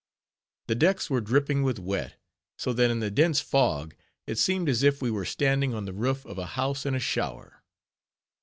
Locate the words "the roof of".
5.85-6.39